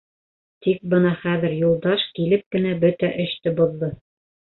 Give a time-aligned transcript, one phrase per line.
[0.67, 3.91] Тик бына хәҙер Юлдаш килеп кенә бөтә эште боҙҙо.